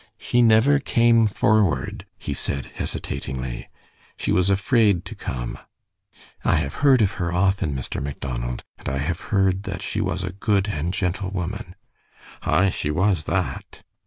[0.17, 3.69] "She never came forward," he said, hesitatingly.
[4.17, 5.59] "She was afraid to come."
[6.43, 8.01] "I have heard of her often, Mr.
[8.01, 11.75] Macdonald, and I have heard that she was a good and gentle woman."
[12.41, 13.83] "Aye, she was that."